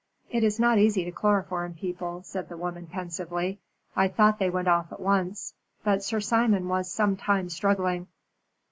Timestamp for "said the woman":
2.23-2.87